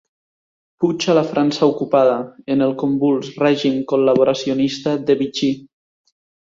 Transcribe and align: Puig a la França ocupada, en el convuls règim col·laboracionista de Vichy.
Puig 0.83 1.05
a 1.11 1.15
la 1.17 1.23
França 1.33 1.67
ocupada, 1.73 2.17
en 2.55 2.65
el 2.69 2.75
convuls 2.85 3.31
règim 3.45 3.79
col·laboracionista 3.93 4.99
de 5.11 5.23
Vichy. 5.25 5.55